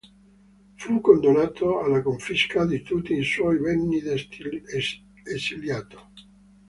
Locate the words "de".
4.01-4.17